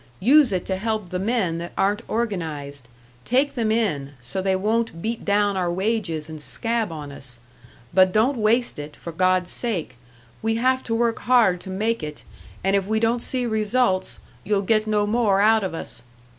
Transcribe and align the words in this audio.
Use 0.19 0.51
it 0.51 0.65
to 0.65 0.77
help 0.77 1.09
the 1.09 1.19
men 1.19 1.59
that 1.59 1.73
aren't 1.77 2.01
organised 2.09 2.87
take 3.23 3.53
them 3.53 3.71
in, 3.71 4.13
so 4.19 4.41
they 4.41 4.55
won't 4.55 4.99
beat 4.99 5.23
down 5.23 5.55
our 5.55 5.71
wages 5.71 6.27
and 6.27 6.41
scab 6.41 6.91
on 6.91 7.11
us. 7.11 7.39
But 7.93 8.11
don't 8.11 8.39
waste 8.39 8.79
it, 8.79 8.95
for 8.95 9.11
God's 9.11 9.51
sake; 9.51 9.97
we 10.41 10.55
have 10.55 10.81
to 10.85 10.95
work 10.95 11.19
hard 11.19 11.61
to 11.61 11.69
make 11.69 12.01
it, 12.01 12.23
and 12.63 12.75
if 12.75 12.87
we 12.87 12.99
don't 12.99 13.21
see 13.21 13.45
results, 13.45 14.17
you'll 14.43 14.63
get 14.63 14.87
no 14.87 15.05
more 15.05 15.39
out 15.39 15.63
of 15.63 15.75
us.' 15.75 16.03